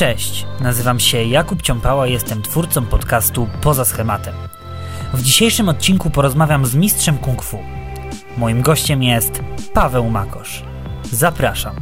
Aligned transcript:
Cześć, 0.00 0.46
nazywam 0.60 1.00
się 1.00 1.24
Jakub 1.24 1.62
Ciąpała 1.62 2.06
i 2.06 2.12
jestem 2.12 2.42
twórcą 2.42 2.86
podcastu 2.86 3.48
Poza 3.60 3.84
Schematem. 3.84 4.34
W 5.14 5.22
dzisiejszym 5.22 5.68
odcinku 5.68 6.10
porozmawiam 6.10 6.66
z 6.66 6.74
mistrzem 6.74 7.18
kung 7.18 7.42
fu. 7.42 7.58
Moim 8.36 8.62
gościem 8.62 9.02
jest 9.02 9.42
Paweł 9.74 10.10
Makosz. 10.10 10.62
Zapraszam. 11.12 11.74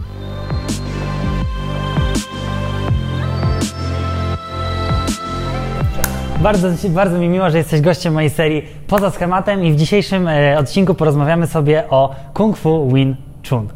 Bardzo, 6.40 6.68
bardzo 6.88 7.18
mi 7.18 7.28
miło, 7.28 7.50
że 7.50 7.58
jesteś 7.58 7.80
gościem 7.80 8.14
mojej 8.14 8.30
serii 8.30 8.62
Poza 8.86 9.10
Schematem 9.10 9.64
i 9.64 9.72
w 9.72 9.76
dzisiejszym 9.76 10.28
e, 10.28 10.58
odcinku 10.58 10.94
porozmawiamy 10.94 11.46
sobie 11.46 11.90
o 11.90 12.14
Kung 12.34 12.56
Fu 12.56 12.88
Wing 12.94 13.16
Chun. 13.48 13.68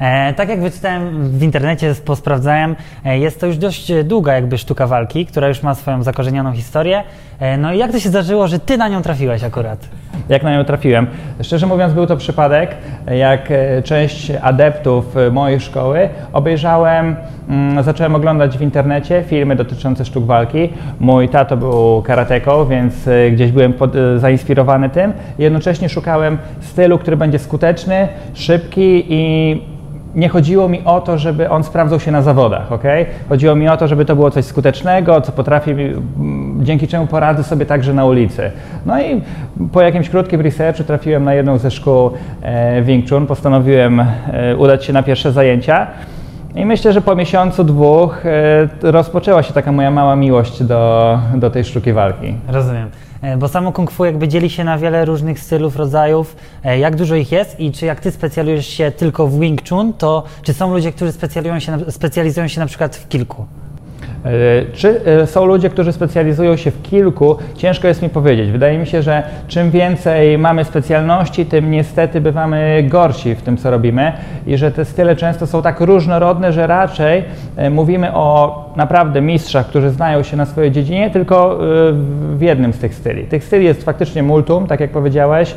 E, 0.00 0.34
tak 0.34 0.48
jak 0.48 0.60
wyczytałem 0.60 1.30
w 1.30 1.42
internecie, 1.42 1.94
posprawdzałem, 2.04 2.76
e, 3.04 3.18
jest 3.18 3.40
to 3.40 3.46
już 3.46 3.56
dość 3.56 3.92
długa 4.04 4.34
jakby 4.34 4.58
sztuka 4.58 4.86
walki, 4.86 5.26
która 5.26 5.48
już 5.48 5.62
ma 5.62 5.74
swoją 5.74 6.02
zakorzenioną 6.02 6.52
historię. 6.52 7.02
E, 7.40 7.56
no 7.56 7.72
i 7.72 7.78
jak 7.78 7.92
to 7.92 8.00
się 8.00 8.08
zdarzyło, 8.08 8.48
że 8.48 8.58
ty 8.58 8.76
na 8.76 8.88
nią 8.88 9.02
trafiłeś 9.02 9.44
akurat? 9.44 9.88
jak 10.28 10.42
na 10.42 10.56
nią 10.56 10.64
trafiłem. 10.64 11.06
Szczerze 11.42 11.66
mówiąc, 11.66 11.92
był 11.92 12.06
to 12.06 12.16
przypadek, 12.16 12.76
jak 13.18 13.50
e, 13.50 13.82
część 13.82 14.32
adeptów 14.42 15.16
e, 15.16 15.30
mojej 15.30 15.60
szkoły 15.60 16.08
obejrzałem, 16.32 17.16
mm, 17.48 17.82
zacząłem 17.82 18.14
oglądać 18.14 18.58
w 18.58 18.62
internecie 18.62 19.24
filmy 19.26 19.56
dotyczące 19.56 20.04
sztuk 20.04 20.24
walki. 20.24 20.68
Mój 21.00 21.28
tato 21.28 21.56
był 21.56 22.02
karateką, 22.02 22.66
więc 22.66 23.08
e, 23.08 23.30
gdzieś 23.30 23.52
byłem 23.52 23.72
pod, 23.72 23.92
zainspirowany 24.16 24.90
tym. 24.90 25.12
Jednocześnie 25.38 25.88
szukałem 25.88 26.38
stylu, 26.60 26.98
który 26.98 27.16
będzie 27.16 27.38
skuteczny, 27.38 28.08
szybki 28.34 29.04
i 29.08 29.62
nie 30.14 30.28
chodziło 30.28 30.68
mi 30.68 30.84
o 30.84 31.00
to, 31.00 31.18
żeby 31.18 31.50
on 31.50 31.64
sprawdzał 31.64 32.00
się 32.00 32.10
na 32.10 32.22
zawodach, 32.22 32.72
ok? 32.72 32.84
Chodziło 33.28 33.54
mi 33.54 33.68
o 33.68 33.76
to, 33.76 33.88
żeby 33.88 34.04
to 34.04 34.16
było 34.16 34.30
coś 34.30 34.44
skutecznego, 34.44 35.20
co 35.20 35.32
potrafi, 35.32 35.74
dzięki 36.58 36.88
czemu 36.88 37.06
poradzę 37.06 37.44
sobie 37.44 37.66
także 37.66 37.94
na 37.94 38.04
ulicy. 38.04 38.50
No 38.86 39.02
i 39.02 39.22
po 39.72 39.82
jakimś 39.82 40.08
krótkim 40.08 40.40
researchu 40.40 40.84
trafiłem 40.84 41.24
na 41.24 41.34
jedną 41.34 41.58
ze 41.58 41.70
szkół 41.70 42.10
e, 42.42 42.82
Wing 42.82 43.08
Chun, 43.08 43.26
postanowiłem 43.26 44.00
e, 44.00 44.56
udać 44.56 44.84
się 44.84 44.92
na 44.92 45.02
pierwsze 45.02 45.32
zajęcia. 45.32 45.86
I 46.54 46.66
myślę, 46.66 46.92
że 46.92 47.00
po 47.00 47.14
miesiącu, 47.14 47.64
dwóch 47.64 48.26
e, 48.26 48.68
rozpoczęła 48.82 49.42
się 49.42 49.52
taka 49.52 49.72
moja 49.72 49.90
mała 49.90 50.16
miłość 50.16 50.62
do, 50.62 51.18
do 51.34 51.50
tej 51.50 51.64
sztuki 51.64 51.92
walki. 51.92 52.34
Rozumiem. 52.48 52.90
E, 53.22 53.36
bo 53.36 53.48
samo 53.48 53.72
kung 53.72 53.90
fu 53.90 54.04
jakby 54.04 54.28
dzieli 54.28 54.50
się 54.50 54.64
na 54.64 54.78
wiele 54.78 55.04
różnych 55.04 55.40
stylów, 55.40 55.76
rodzajów. 55.76 56.36
E, 56.64 56.78
jak 56.78 56.96
dużo 56.96 57.14
ich 57.14 57.32
jest 57.32 57.60
i 57.60 57.72
czy 57.72 57.86
jak 57.86 58.00
ty 58.00 58.10
specjalizujesz 58.10 58.66
się 58.66 58.90
tylko 58.90 59.26
w 59.26 59.40
Wing 59.40 59.68
Chun, 59.68 59.92
to 59.92 60.24
czy 60.42 60.54
są 60.54 60.74
ludzie, 60.74 60.92
którzy 60.92 61.12
specjalizują 61.12 61.60
się 61.60 61.76
na, 61.76 61.90
specjalizują 61.90 62.48
się 62.48 62.60
na 62.60 62.66
przykład 62.66 62.96
w 62.96 63.08
kilku? 63.08 63.46
E, 64.24 64.30
czy 64.72 65.00
są 65.26 65.44
ludzie, 65.44 65.70
którzy 65.70 65.92
specjalizują 65.92 66.56
się 66.56 66.70
w 66.70 66.82
kilku? 66.82 67.36
Ciężko 67.54 67.88
jest 67.88 68.02
mi 68.02 68.08
powiedzieć. 68.08 68.50
Wydaje 68.50 68.78
mi 68.78 68.86
się, 68.86 69.02
że 69.02 69.22
czym 69.48 69.70
więcej 69.70 70.38
mamy 70.38 70.64
specjalności, 70.64 71.46
tym 71.46 71.70
niestety 71.70 72.20
bywamy 72.20 72.84
gorsi 72.88 73.34
w 73.34 73.42
tym, 73.42 73.56
co 73.56 73.70
robimy 73.70 74.12
i 74.46 74.56
że 74.56 74.70
te 74.70 74.84
style 74.84 75.16
często 75.16 75.46
są 75.46 75.62
tak 75.62 75.80
różnorodne, 75.80 76.52
że 76.52 76.66
raczej 76.66 77.24
mówimy 77.70 78.14
o 78.14 78.64
naprawdę 78.76 79.20
mistrzach, 79.20 79.66
którzy 79.66 79.90
znają 79.90 80.22
się 80.22 80.36
na 80.36 80.46
swojej 80.46 80.70
dziedzinie, 80.70 81.10
tylko 81.10 81.58
w 82.36 82.40
jednym 82.40 82.72
z 82.72 82.78
tych 82.78 82.94
styli. 82.94 83.24
Tych 83.24 83.44
styli 83.44 83.64
jest 83.64 83.84
faktycznie 83.84 84.22
multum, 84.22 84.66
tak 84.66 84.80
jak 84.80 84.90
powiedziałeś. 84.90 85.54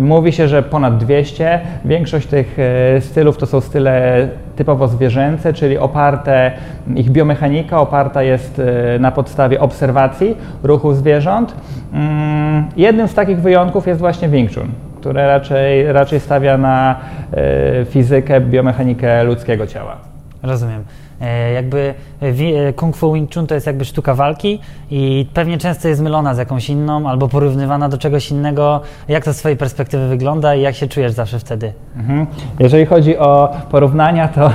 Mówi 0.00 0.32
się, 0.32 0.48
że 0.48 0.62
ponad 0.62 0.98
200. 0.98 1.60
Większość 1.84 2.26
tych 2.26 2.56
stylów 3.00 3.36
to 3.36 3.46
są 3.46 3.60
style 3.60 4.28
typowo 4.56 4.88
zwierzęce, 4.88 5.52
czyli 5.52 5.78
oparte, 5.78 6.52
ich 6.96 7.10
biomechanika 7.10 7.80
oparta 7.80 8.22
jest 8.22 8.58
y, 8.58 8.98
na 9.00 9.12
podstawie 9.12 9.60
obserwacji 9.60 10.36
ruchu 10.62 10.92
zwierząt. 10.92 11.54
Mm, 11.92 12.64
jednym 12.76 13.08
z 13.08 13.14
takich 13.14 13.40
wyjątków 13.40 13.86
jest 13.86 14.00
właśnie 14.00 14.28
Wing 14.28 14.54
Chun 14.54 14.68
które 15.06 15.26
raczej, 15.26 15.92
raczej 15.92 16.20
stawia 16.20 16.58
na 16.58 17.00
fizykę, 17.90 18.40
biomechanikę 18.40 19.24
ludzkiego 19.24 19.66
ciała. 19.66 19.96
Rozumiem. 20.42 20.84
E, 21.20 21.52
jakby 21.52 21.94
e, 22.22 22.26
e, 22.68 22.72
Kung 22.72 22.96
Fu 22.96 23.12
Wing 23.12 23.34
Chun 23.34 23.46
to 23.46 23.54
jest 23.54 23.66
jakby 23.66 23.84
sztuka 23.84 24.14
walki 24.14 24.60
i 24.90 25.26
pewnie 25.34 25.58
często 25.58 25.88
jest 25.88 26.00
mylona 26.00 26.34
z 26.34 26.38
jakąś 26.38 26.70
inną 26.70 27.08
albo 27.08 27.28
porównywana 27.28 27.88
do 27.88 27.98
czegoś 27.98 28.30
innego. 28.30 28.80
Jak 29.08 29.24
to 29.24 29.32
z 29.32 29.36
Twojej 29.36 29.56
perspektywy 29.56 30.08
wygląda 30.08 30.54
i 30.54 30.62
jak 30.62 30.74
się 30.74 30.86
czujesz 30.86 31.12
zawsze 31.12 31.38
wtedy? 31.38 31.72
Mhm. 31.96 32.26
Jeżeli 32.58 32.86
chodzi 32.86 33.18
o 33.18 33.56
porównania, 33.70 34.28
to 34.28 34.50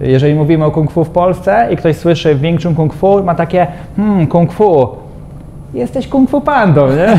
jeżeli 0.00 0.34
mówimy 0.34 0.64
o 0.64 0.70
Kung 0.70 0.92
Fu 0.92 1.04
w 1.04 1.10
Polsce 1.10 1.68
i 1.70 1.76
ktoś 1.76 1.96
słyszy 1.96 2.34
Wing 2.34 2.62
Chun 2.62 2.74
Kung 2.74 2.94
Fu, 2.94 3.24
ma 3.24 3.34
takie 3.34 3.66
hmm, 3.96 4.26
Kung 4.26 4.52
Fu, 4.52 4.88
jesteś 5.74 6.08
kung 6.08 6.30
fu 6.30 6.40
pandą, 6.40 6.88
nie? 6.88 7.08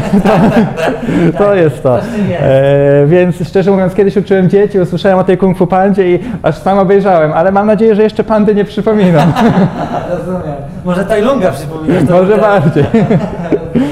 To, 1.38 1.44
to 1.44 1.56
jest 1.56 1.84
to. 1.84 2.00
E, 2.00 3.06
więc 3.08 3.36
szczerze 3.48 3.72
mówiąc, 3.72 3.94
kiedyś 3.96 4.18
uczyłem 4.18 4.50
dzieci, 4.50 4.80
usłyszałem 4.80 5.20
o 5.20 5.24
tej 5.24 5.38
kung 5.38 5.58
fu 5.58 5.68
pandzie 5.68 6.16
i 6.16 6.20
aż 6.44 6.56
sam 6.58 6.80
obejrzałem, 6.80 7.34
ale 7.34 7.52
mam 7.52 7.68
nadzieję, 7.68 7.96
że 7.96 8.04
jeszcze 8.04 8.24
pandy 8.24 8.56
nie 8.56 8.66
przypominam. 8.66 9.34
Rozumiem. 10.12 10.56
Może 10.86 11.06
Tajlunga 11.06 11.52
przypominasz? 11.52 12.04
Może 12.20 12.38
bardziej. 12.38 12.86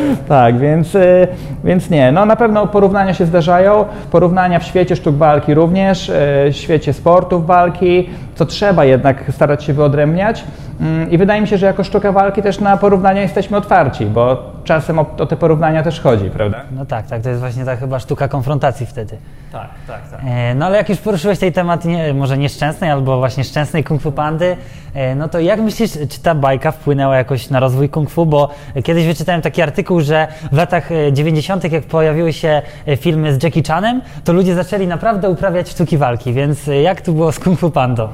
tak, 0.30 0.58
więc, 0.60 0.96
e, 0.96 1.28
więc 1.64 1.90
nie. 1.90 2.12
No 2.12 2.26
na 2.26 2.36
pewno 2.36 2.68
porównania 2.68 3.14
się 3.14 3.26
zdarzają. 3.26 3.86
Porównania 4.12 4.60
w 4.60 4.64
świecie 4.64 4.96
sztuk 4.96 5.16
walki 5.16 5.54
również, 5.54 6.10
e, 6.10 6.14
w 6.52 6.56
świecie 6.56 6.94
sportów 6.94 7.46
walki, 7.46 8.10
co 8.36 8.46
trzeba 8.46 8.86
jednak 8.86 9.24
starać 9.32 9.64
się 9.64 9.74
wyodrębniać. 9.74 10.44
Mm, 10.82 11.12
I 11.12 11.18
wydaje 11.18 11.42
mi 11.42 11.48
się, 11.48 11.58
że 11.58 11.66
jako 11.66 11.84
sztuka 11.84 12.12
walki 12.12 12.42
też 12.42 12.60
na 12.60 12.78
porównania 12.78 13.22
jesteśmy 13.22 13.58
otwarci, 13.58 14.06
bo 14.06 14.57
czasem 14.68 15.00
o, 15.00 15.06
o, 15.18 15.26
te 15.26 15.36
porównania 15.36 15.84
też 15.84 16.02
chodzi, 16.02 16.30
prawda? 16.30 16.62
No 16.72 16.86
tak, 16.86 17.08
tak, 17.08 17.22
to 17.22 17.30
jest 17.30 17.42
właśnie 17.42 17.66
ta 17.66 17.76
chyba 17.76 18.00
sztuka 18.00 18.28
konfrontacji 18.28 18.86
wtedy. 18.86 19.18
Tak, 19.52 19.70
tak, 19.88 20.10
tak. 20.12 20.20
E, 20.28 20.56
no 20.56 20.66
ale 20.66 20.78
jak 20.78 20.90
już 20.90 20.98
poruszyłeś 20.98 21.40
tej 21.40 21.52
temat 21.52 21.86
nie, 21.86 22.14
może 22.14 22.38
nieszczęsnej 22.38 22.90
albo 22.92 23.18
właśnie 23.18 23.44
szczęsnej 23.44 23.84
kung 23.84 24.02
fu 24.02 24.12
pandy, 24.12 24.58
e, 24.94 25.16
no 25.16 25.28
to 25.28 25.40
jak 25.40 25.60
myślisz, 25.60 25.92
czy 26.10 26.22
ta 26.22 26.36
bajka 26.36 26.72
wpłynęła 26.72 27.18
jakoś 27.18 27.50
na 27.50 27.60
rozwój 27.60 27.90
kung 27.90 28.10
fu? 28.10 28.26
Bo 28.26 28.50
kiedyś 28.84 29.06
wyczytałem 29.06 29.42
taki 29.42 29.62
artykuł, 29.62 30.02
że 30.02 30.28
w 30.52 30.58
latach 30.58 30.90
90. 31.12 31.66
E, 31.66 31.68
jak 31.68 31.84
pojawiły 31.84 32.34
się 32.34 32.62
filmy 32.98 33.34
z 33.34 33.44
Jackie 33.44 33.64
Chanem, 33.64 34.02
to 34.24 34.34
ludzie 34.34 34.56
zaczęli 34.56 34.88
naprawdę 34.88 35.30
uprawiać 35.30 35.70
sztuki 35.70 35.98
walki, 35.98 36.34
więc 36.34 36.70
jak 36.84 37.02
tu 37.02 37.14
było 37.14 37.32
z 37.32 37.40
kung 37.40 37.60
fu 37.60 37.72
pandą? 37.72 38.08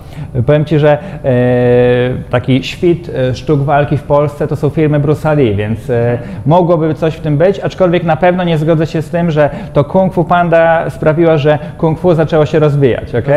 Powiem 0.46 0.66
Ci, 0.66 0.80
że 0.80 0.98
e, 1.24 2.30
taki 2.30 2.64
świt 2.64 3.12
sztuk 3.34 3.62
walki 3.62 3.98
w 3.98 4.04
Polsce 4.04 4.48
to 4.48 4.56
są 4.56 4.70
filmy 4.70 5.00
Bruce 5.00 5.36
Lee, 5.36 5.56
więc 5.56 5.90
e, 5.90 6.20
mogłoby 6.46 6.94
coś 6.94 7.16
w 7.16 7.20
tym 7.20 7.38
być, 7.38 7.60
aczkolwiek 7.60 8.04
na 8.04 8.16
pewno 8.16 8.44
nie 8.44 8.58
zgodzę 8.58 8.88
się 8.88 9.02
z 9.02 9.10
tym, 9.10 9.32
że 9.32 9.50
to 9.74 9.84
Kung 9.84 10.14
Fu 10.14 10.24
Panda 10.24 10.90
sprawiła, 10.90 11.38
że 11.38 11.60
Kung 11.78 12.00
Fu 12.00 12.14
zaczęło 12.14 12.46
się 12.46 12.60
rozwijać, 12.60 13.16
ok? 13.16 13.28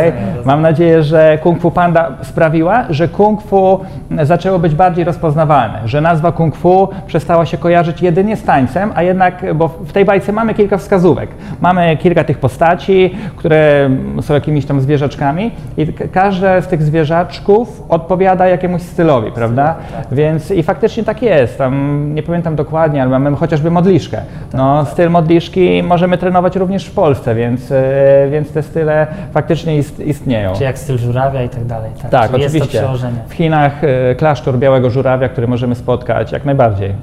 Mam 0.44 0.62
nadzieję, 0.62 1.03
że 1.03 1.39
Kung 1.43 1.61
Fu 1.61 1.71
Panda 1.71 2.11
sprawiła, 2.22 2.84
że 2.91 3.09
Kung 3.09 3.43
Fu 3.43 3.81
zaczęło 4.22 4.59
być 4.59 4.75
bardziej 4.75 5.05
rozpoznawalne, 5.05 5.81
że 5.84 6.00
nazwa 6.00 6.33
Kung 6.33 6.56
Fu 6.56 6.89
przestała 7.06 7.47
się 7.47 7.59
kojarzyć 7.59 8.03
jedynie 8.03 8.37
z 8.37 8.43
tańcem, 8.43 8.91
a 8.95 9.03
jednak, 9.03 9.55
bo 9.55 9.69
w 9.69 9.93
tej 9.93 10.05
bajce 10.05 10.33
mamy 10.33 10.55
kilka 10.55 10.78
wskazówek. 10.78 11.31
Mamy 11.61 11.97
kilka 11.97 12.25
tych 12.25 12.39
postaci, 12.39 13.15
które 13.37 13.91
są 14.21 14.34
jakimiś 14.34 14.66
tam 14.66 14.81
zwierzaczkami 14.81 15.50
i 15.77 15.87
każde 15.93 16.62
z 16.62 16.66
tych 16.66 16.83
zwierzaczków 16.83 17.83
odpowiada 17.89 18.49
jakiemuś 18.49 18.83
stylowi, 18.83 19.33
prawda? 19.33 19.75
Więc 20.12 20.50
i 20.50 20.62
faktycznie 20.62 21.05
tak 21.05 21.22
jest. 21.22 21.59
Tam 21.59 22.05
nie 22.15 22.22
pamiętam 22.22 22.56
dokładnie, 22.56 22.96
ale 23.03 23.11
mamy 23.11 23.37
chociażby 23.37 23.71
modliszkę. 23.71 24.21
No, 24.55 24.84
styl 24.84 25.11
modliszki 25.11 25.83
możemy 25.83 26.19
trenować 26.19 26.57
również 26.57 26.84
w 26.87 26.95
Polsce, 26.95 27.34
więc, 27.34 27.73
e, 27.73 28.29
więc 28.31 28.53
te 28.53 28.62
style 28.62 29.07
faktycznie 29.33 29.79
istnieją. 30.07 30.53
Czy 30.53 30.65
jak 30.65 30.79
styl 30.79 30.99
żurawia 30.99 31.43
i 31.43 31.49
tak 31.49 31.65
dalej. 31.65 31.91
Tak, 32.03 32.11
tak 32.11 32.34
oczywiście. 32.34 32.83
W 33.29 33.34
Chinach 33.34 33.84
e, 33.84 34.15
klasztor 34.15 34.59
białego 34.59 34.91
żurawia, 34.91 35.28
który 35.28 35.48
możemy 35.48 35.75
spotkać, 35.75 36.33
jak 36.33 36.45
najbardziej. 36.45 36.95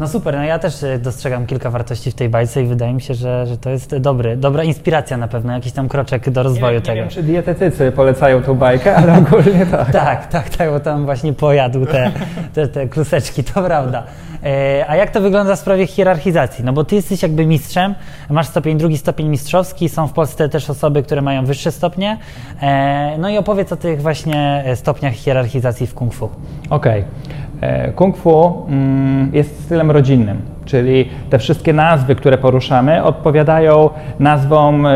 No 0.00 0.08
super, 0.08 0.34
no 0.34 0.44
ja 0.44 0.58
też 0.58 0.82
e, 0.82 0.98
dostrzegam 0.98 1.46
kilka 1.46 1.70
wartości 1.70 2.10
w 2.10 2.14
tej 2.14 2.28
bajce 2.28 2.62
i 2.62 2.66
wydaje 2.66 2.94
mi 2.94 3.00
się, 3.00 3.14
że, 3.14 3.46
że 3.46 3.58
to 3.58 3.70
jest 3.70 3.96
dobry, 3.96 4.36
dobra 4.36 4.64
inspiracja 4.64 5.16
na 5.16 5.28
pewno, 5.28 5.52
jakiś 5.52 5.72
tam 5.72 5.88
kroczek 5.88 6.30
do 6.30 6.42
rozwoju 6.42 6.74
nie, 6.74 6.80
tego. 6.80 6.94
Nie 6.94 7.00
wiem, 7.00 7.10
czy 7.10 7.22
dietetycy 7.22 7.92
polecają 7.92 8.42
tą 8.42 8.54
bajkę, 8.54 8.96
ale 8.96 9.18
ogólnie 9.18 9.66
tak. 9.70 9.90
tak, 9.90 10.26
tak, 10.26 10.48
tak, 10.48 10.70
bo 10.70 10.80
tam 10.80 11.04
właśnie 11.04 11.32
pojadł 11.32 11.86
te, 11.86 12.10
te, 12.54 12.68
te 12.68 12.88
kluseczki, 12.88 13.44
to 13.44 13.62
prawda. 13.62 14.02
E, 14.44 14.84
a 14.88 14.96
jak 14.96 15.10
to 15.10 15.20
wygląda 15.20 15.56
w 15.56 15.58
sprawie 15.58 15.86
hierarchizacji? 15.86 16.64
No 16.64 16.72
bo 16.72 16.84
ty 16.84 16.94
jesteś 16.94 17.22
jakby 17.22 17.46
mistrzem, 17.46 17.94
masz 18.30 18.46
stopień 18.46 18.78
drugi, 18.78 18.98
stopień 18.98 19.28
mistrzowski, 19.28 19.88
są 19.88 20.06
w 20.06 20.12
Polsce 20.12 20.48
też 20.48 20.70
osoby, 20.70 21.02
które 21.02 21.22
mają 21.22 21.44
wyższe 21.44 21.72
stopnie. 21.72 22.18
E, 22.62 23.18
no 23.18 23.28
i 23.28 23.38
opowiedz 23.38 23.72
o 23.72 23.76
tych 23.76 24.02
właśnie 24.02 24.64
stopniach 24.74 25.12
hierarchizacji 25.12 25.86
w 25.86 25.94
kung 25.94 26.14
fu. 26.14 26.30
Okej. 26.70 27.00
Okay. 27.00 27.44
E, 27.60 27.92
kung 27.92 28.16
Fu 28.16 28.66
mm, 28.68 29.30
jest 29.32 29.64
stylem 29.64 29.90
rodzinnym, 29.90 30.42
czyli 30.64 31.08
te 31.30 31.38
wszystkie 31.38 31.72
nazwy, 31.72 32.14
które 32.14 32.38
poruszamy, 32.38 33.02
odpowiadają 33.02 33.90
nazwom, 34.18 34.86
e, 34.86 34.92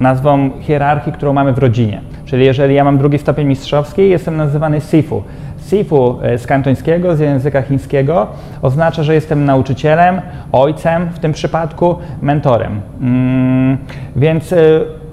nazwom 0.00 0.52
hierarchii, 0.60 1.12
którą 1.12 1.32
mamy 1.32 1.52
w 1.52 1.58
rodzinie. 1.58 2.00
Czyli 2.24 2.44
jeżeli 2.44 2.74
ja 2.74 2.84
mam 2.84 2.98
drugi 2.98 3.18
stopień 3.18 3.46
mistrzowski, 3.46 4.08
jestem 4.08 4.36
nazywany 4.36 4.80
Sifu. 4.80 5.22
Sifu 5.70 6.18
e, 6.22 6.38
z 6.38 6.46
kantońskiego, 6.46 7.16
z 7.16 7.20
języka 7.20 7.62
chińskiego 7.62 8.26
oznacza, 8.62 9.02
że 9.02 9.14
jestem 9.14 9.44
nauczycielem, 9.44 10.20
ojcem 10.52 11.08
w 11.08 11.18
tym 11.18 11.32
przypadku, 11.32 11.96
mentorem. 12.22 12.80
Mm, 13.00 13.78
więc 14.16 14.52
e, 14.52 14.56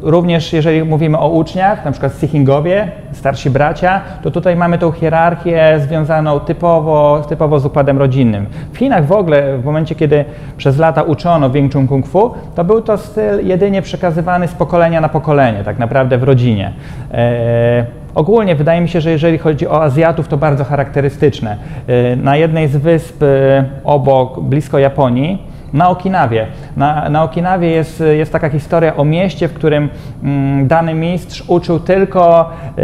również 0.01 0.53
jeżeli 0.53 0.83
mówimy 0.83 1.17
o 1.19 1.29
uczniach, 1.29 1.85
na 1.85 1.91
przykład 1.91 2.13
Sichingowie, 2.19 2.91
starsi 3.11 3.49
bracia, 3.49 4.01
to 4.23 4.31
tutaj 4.31 4.55
mamy 4.55 4.77
tą 4.77 4.91
hierarchię 4.91 5.79
związaną 5.79 6.39
typowo, 6.39 7.21
typowo 7.29 7.59
z 7.59 7.65
układem 7.65 7.97
rodzinnym. 7.97 8.45
W 8.73 8.77
Chinach 8.77 9.05
w 9.05 9.11
ogóle, 9.11 9.57
w 9.57 9.65
momencie 9.65 9.95
kiedy 9.95 10.25
przez 10.57 10.77
lata 10.77 11.03
uczono 11.03 11.49
Wing 11.49 11.73
Chun 11.73 11.87
Kung 11.87 12.07
Fu, 12.07 12.33
to 12.55 12.63
był 12.63 12.81
to 12.81 12.97
styl 12.97 13.47
jedynie 13.47 13.81
przekazywany 13.81 14.47
z 14.47 14.53
pokolenia 14.53 15.01
na 15.01 15.09
pokolenie, 15.09 15.63
tak 15.63 15.79
naprawdę 15.79 16.17
w 16.17 16.23
rodzinie. 16.23 16.73
E, 17.11 18.04
ogólnie 18.15 18.55
wydaje 18.55 18.81
mi 18.81 18.89
się, 18.89 19.01
że 19.01 19.11
jeżeli 19.11 19.37
chodzi 19.37 19.67
o 19.67 19.83
Azjatów, 19.83 20.27
to 20.27 20.37
bardzo 20.37 20.63
charakterystyczne. 20.63 21.57
E, 21.87 22.15
na 22.15 22.37
jednej 22.37 22.67
z 22.67 22.77
wysp 22.77 23.23
e, 23.23 23.65
obok, 23.83 24.39
blisko 24.39 24.79
Japonii, 24.79 25.54
na 25.75 25.89
Okinawie. 25.89 26.47
Na, 26.77 27.09
na 27.09 27.23
Okinawie 27.23 27.69
jest, 27.69 28.03
jest 28.17 28.31
taka 28.31 28.49
historia 28.49 28.95
o 28.95 29.05
mieście, 29.05 29.47
w 29.47 29.53
którym 29.53 29.89
mm, 30.23 30.67
dany 30.67 30.93
mistrz 30.93 31.43
uczył 31.47 31.79
tylko, 31.79 32.49
e, 32.77 32.83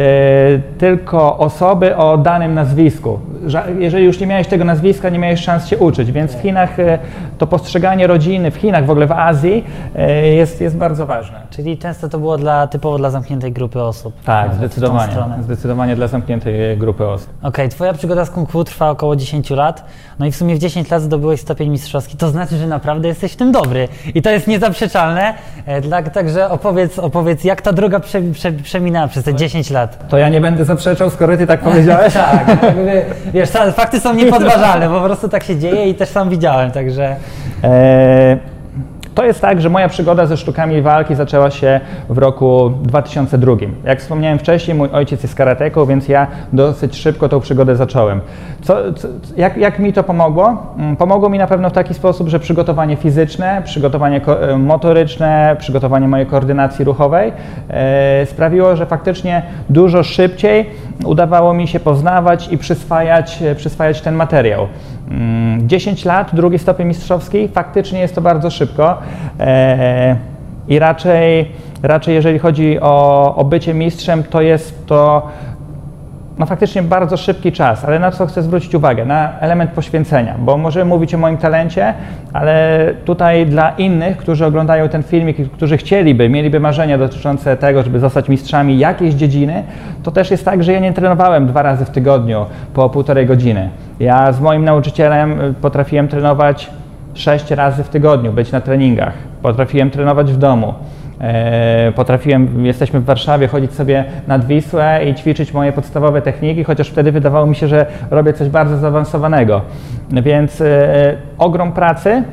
tylko 0.77 1.37
osoby 1.37 1.95
o 1.95 2.17
danym 2.17 2.53
nazwisku. 2.53 3.19
Jeżeli 3.79 4.05
już 4.05 4.19
nie 4.19 4.27
miałeś 4.27 4.47
tego 4.47 4.65
nazwiska, 4.65 5.09
nie 5.09 5.19
miałeś 5.19 5.41
szans 5.41 5.67
się 5.67 5.77
uczyć, 5.77 6.11
więc 6.11 6.35
w 6.35 6.41
Chinach 6.41 6.79
e, 6.79 6.99
to 7.37 7.47
postrzeganie 7.47 8.07
rodziny, 8.07 8.51
w 8.51 8.55
Chinach, 8.55 8.85
w 8.85 8.89
ogóle 8.89 9.07
w 9.07 9.11
Azji 9.11 9.63
e, 9.95 10.27
jest, 10.27 10.61
jest 10.61 10.77
bardzo 10.77 11.05
ważne. 11.05 11.41
Czyli 11.49 11.77
często 11.77 12.09
to 12.09 12.19
było 12.19 12.37
dla, 12.37 12.67
typowo 12.67 12.97
dla 12.97 13.09
zamkniętej 13.09 13.51
grupy 13.51 13.81
osób. 13.81 14.13
Tak, 14.23 14.53
zdecydowanie. 14.53 15.13
Zdecydowanie 15.41 15.95
dla 15.95 16.07
zamkniętej 16.07 16.77
grupy 16.77 17.07
osób. 17.07 17.29
Okej, 17.39 17.49
okay, 17.49 17.69
twoja 17.69 17.93
przygoda 17.93 18.25
z 18.25 18.29
Kung 18.29 18.49
Fu 18.49 18.63
trwa 18.63 18.89
około 18.89 19.15
10 19.15 19.49
lat, 19.49 19.85
no 20.19 20.25
i 20.25 20.31
w 20.31 20.35
sumie 20.35 20.55
w 20.55 20.59
10 20.59 20.91
lat 20.91 21.01
zdobyłeś 21.01 21.41
stopień 21.41 21.69
mistrzowski. 21.69 22.17
To 22.17 22.29
znaczy, 22.29 22.57
że 22.57 22.67
naprawdę 22.81 23.07
jesteś 23.07 23.31
w 23.31 23.35
tym 23.35 23.51
dobry. 23.51 23.87
I 24.15 24.21
to 24.21 24.29
jest 24.29 24.47
niezaprzeczalne. 24.47 25.33
E, 25.65 26.09
także 26.11 26.49
opowiedz, 26.49 26.99
opowiedz 26.99 27.43
jak 27.43 27.61
ta 27.61 27.73
droga 27.73 27.99
prze, 27.99 28.21
prze, 28.21 28.51
przeminęła 28.51 29.07
przez 29.07 29.23
te 29.23 29.35
10 29.35 29.69
lat. 29.69 30.09
To 30.09 30.17
ja 30.17 30.29
nie 30.29 30.41
będę 30.41 30.65
zaprzeczał, 30.65 31.09
skoro 31.09 31.37
ty 31.37 31.47
tak 31.47 31.59
powiedziałeś. 31.59 32.13
tak, 32.31 32.57
wiesz, 33.33 33.49
fakty 33.75 33.99
są 33.99 34.13
niepodważalne, 34.13 34.89
po 34.89 35.01
prostu 35.01 35.29
tak 35.29 35.43
się 35.43 35.59
dzieje 35.59 35.89
i 35.89 35.95
też 35.95 36.09
sam 36.09 36.29
widziałem, 36.29 36.71
także... 36.71 37.15
E, 37.63 38.60
to 39.15 39.25
jest 39.25 39.41
tak, 39.41 39.61
że 39.61 39.69
moja 39.69 39.89
przygoda 39.89 40.25
ze 40.25 40.37
sztukami 40.37 40.81
walki 40.81 41.15
zaczęła 41.15 41.51
się 41.51 41.79
w 42.09 42.17
roku 42.17 42.71
2002. 42.83 43.55
Jak 43.83 43.99
wspomniałem 43.99 44.39
wcześniej, 44.39 44.77
mój 44.77 44.89
ojciec 44.91 45.23
jest 45.23 45.35
karateką, 45.35 45.85
więc 45.85 46.07
ja 46.07 46.27
dosyć 46.53 46.97
szybko 46.97 47.29
tą 47.29 47.39
przygodę 47.39 47.75
zacząłem. 47.75 48.21
Co, 48.61 48.93
co, 48.93 49.07
jak, 49.37 49.57
jak, 49.57 49.79
mi 49.79 49.93
to 49.93 50.03
pomogło? 50.03 50.73
Mm, 50.77 50.95
pomogło 50.95 51.29
mi 51.29 51.37
na 51.37 51.47
pewno 51.47 51.69
w 51.69 51.73
taki 51.73 51.93
sposób, 51.93 52.27
że 52.27 52.39
przygotowanie 52.39 52.95
fizyczne, 52.95 53.61
przygotowanie 53.65 54.21
e, 54.25 54.57
motoryczne, 54.57 55.55
przygotowanie 55.59 56.07
mojej 56.07 56.25
koordynacji 56.25 56.85
ruchowej 56.85 57.33
e, 57.69 58.25
sprawiło, 58.25 58.75
że 58.75 58.85
faktycznie 58.85 59.41
dużo 59.69 60.03
szybciej 60.03 60.69
udawało 61.05 61.53
mi 61.53 61.67
się 61.67 61.79
poznawać 61.79 62.47
i 62.51 62.57
przyswajać, 62.57 63.41
e, 63.41 63.55
przyswajać 63.55 64.01
ten 64.01 64.15
materiał. 64.15 64.67
10 65.57 66.05
mm, 66.05 66.17
lat, 66.17 66.35
drugi 66.35 66.59
stopień 66.59 66.87
mistrzowski, 66.87 67.47
faktycznie 67.47 67.99
jest 67.99 68.15
to 68.15 68.21
bardzo 68.21 68.49
szybko 68.49 68.97
e, 69.39 70.15
i 70.67 70.79
raczej, 70.79 71.51
raczej 71.83 72.15
jeżeli 72.15 72.39
chodzi 72.39 72.79
o, 72.79 73.35
o 73.35 73.45
bycie 73.45 73.73
mistrzem, 73.73 74.23
to 74.23 74.41
jest 74.41 74.85
to 74.85 75.27
no 76.41 76.45
faktycznie 76.45 76.83
bardzo 76.83 77.17
szybki 77.17 77.51
czas, 77.51 77.85
ale 77.85 77.99
na 77.99 78.11
co 78.11 78.25
chcę 78.25 78.41
zwrócić 78.41 78.75
uwagę? 78.75 79.05
Na 79.05 79.39
element 79.39 79.71
poświęcenia, 79.71 80.35
bo 80.39 80.57
możemy 80.57 80.85
mówić 80.85 81.13
o 81.13 81.17
moim 81.17 81.37
talencie, 81.37 81.93
ale 82.33 82.79
tutaj 83.05 83.45
dla 83.45 83.69
innych, 83.69 84.17
którzy 84.17 84.45
oglądają 84.45 84.89
ten 84.89 85.03
filmik 85.03 85.39
i 85.39 85.49
którzy 85.49 85.77
chcieliby, 85.77 86.29
mieliby 86.29 86.59
marzenia 86.59 86.97
dotyczące 86.97 87.57
tego, 87.57 87.83
żeby 87.83 87.99
zostać 87.99 88.29
mistrzami 88.29 88.79
jakiejś 88.79 89.13
dziedziny, 89.13 89.63
to 90.03 90.11
też 90.11 90.31
jest 90.31 90.45
tak, 90.45 90.63
że 90.63 90.73
ja 90.73 90.79
nie 90.79 90.93
trenowałem 90.93 91.47
dwa 91.47 91.61
razy 91.61 91.85
w 91.85 91.89
tygodniu 91.89 92.45
po 92.73 92.89
półtorej 92.89 93.25
godziny. 93.25 93.69
Ja 94.01 94.31
z 94.31 94.41
moim 94.41 94.65
nauczycielem 94.65 95.41
y, 95.41 95.53
potrafiłem 95.53 96.07
trenować 96.07 96.69
sześć 97.13 97.51
razy 97.51 97.83
w 97.83 97.89
tygodniu, 97.89 98.33
być 98.33 98.51
na 98.51 98.61
treningach. 98.61 99.13
Potrafiłem 99.41 99.89
trenować 99.89 100.31
w 100.33 100.37
domu. 100.37 100.73
E, 101.21 101.91
potrafiłem, 101.95 102.65
jesteśmy 102.65 102.99
w 102.99 103.05
Warszawie, 103.05 103.47
chodzić 103.47 103.73
sobie 103.73 104.05
nad 104.27 104.45
Wisłę 104.45 104.99
i 105.05 105.15
ćwiczyć 105.15 105.53
moje 105.53 105.71
podstawowe 105.71 106.21
techniki, 106.21 106.63
chociaż 106.63 106.89
wtedy 106.89 107.11
wydawało 107.11 107.45
mi 107.45 107.55
się, 107.55 107.67
że 107.67 107.85
robię 108.11 108.33
coś 108.33 108.49
bardzo 108.49 108.77
zaawansowanego. 108.77 109.61
Więc 110.11 110.61
e, 110.61 111.17
ogrom 111.37 111.71
pracy, 111.71 112.23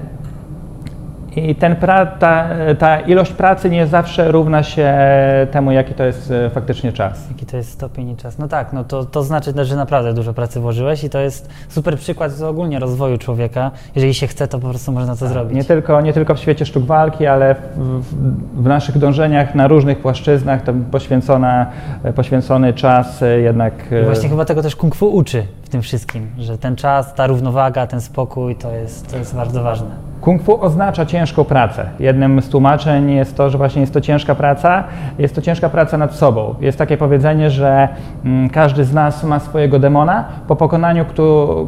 i 1.39 1.55
ten 1.55 1.77
pra, 1.77 2.07
ta, 2.07 2.49
ta, 2.79 3.01
ilość 3.01 3.33
pracy 3.33 3.71
nie 3.71 3.87
zawsze 3.87 4.33
równa 4.33 4.63
się 4.63 4.95
temu, 5.51 5.73
jaki 5.73 5.95
to 5.95 6.05
jest 6.05 6.31
e, 6.31 6.51
faktycznie 6.51 6.93
czas. 6.93 7.29
Jaki 7.29 7.47
to 7.47 7.57
jest 7.57 7.71
stopień 7.71 8.11
i 8.11 8.17
czas. 8.17 8.39
No 8.39 8.49
tak, 8.49 8.73
no 8.73 8.85
to, 8.85 9.05
to 9.05 9.23
znaczy, 9.23 9.53
że 9.63 9.77
naprawdę 9.77 10.15
dużo 10.15 10.35
pracy 10.35 10.61
włożyłeś 10.61 11.05
i 11.05 11.11
to 11.11 11.19
jest 11.19 11.49
super 11.69 11.99
przykład 11.99 12.41
ogólnie 12.43 12.79
rozwoju 12.79 13.19
człowieka. 13.19 13.71
Jeżeli 13.95 14.15
się 14.15 14.27
chce, 14.27 14.49
to 14.49 14.59
po 14.59 14.69
prostu 14.69 14.93
można 14.93 15.15
to 15.15 15.21
tak, 15.21 15.29
zrobić. 15.29 15.57
Nie 15.57 15.65
tylko, 15.65 16.01
nie 16.01 16.13
tylko 16.13 16.35
w 16.35 16.39
świecie 16.39 16.67
sztuk 16.67 16.85
walki, 16.85 17.27
ale 17.27 17.55
w, 17.55 18.63
w 18.63 18.67
naszych 18.67 18.99
dążeniach 18.99 19.55
na 19.55 19.69
różnych 19.69 19.99
płaszczyznach 19.99 20.63
to 20.63 20.73
poświęcona, 20.91 21.67
poświęcony 22.15 22.73
czas 22.73 23.23
e, 23.23 23.41
jednak... 23.41 23.75
I 24.03 24.05
właśnie 24.05 24.29
chyba 24.29 24.45
tego 24.45 24.63
też 24.63 24.77
kung 24.77 24.95
fu 24.95 25.15
uczy 25.15 25.47
w 25.63 25.69
tym 25.69 25.83
wszystkim, 25.83 26.27
że 26.39 26.59
ten 26.59 26.77
czas, 26.77 27.15
ta 27.15 27.27
równowaga, 27.27 27.87
ten 27.87 28.01
spokój 28.01 28.57
to 28.57 28.73
jest, 28.73 29.11
to 29.11 29.17
jest 29.17 29.35
bardzo 29.35 29.63
ważne. 29.63 30.08
Kung 30.21 30.43
fu 30.43 30.65
oznacza 30.65 31.07
ciężką 31.07 31.45
pracę. 31.45 31.87
Jednym 32.01 32.43
z 32.43 32.49
tłumaczeń 32.49 33.11
jest 33.11 33.37
to, 33.37 33.51
że 33.51 33.59
właśnie 33.59 33.81
jest 33.81 33.95
to 33.95 34.01
ciężka 34.01 34.35
praca, 34.35 34.85
jest 35.19 35.35
to 35.35 35.43
ciężka 35.43 35.69
praca 35.69 35.99
nad 35.99 36.15
sobą. 36.15 36.55
Jest 36.61 36.79
takie 36.79 36.97
powiedzenie, 36.97 37.51
że 37.51 37.89
mm, 38.25 38.51
każdy 38.51 38.85
z 38.85 38.95
nas 38.95 39.25
ma 39.25 39.41
swojego 39.41 39.79
demona, 39.79 40.25
po 40.49 40.57
pokonaniu 40.57 41.05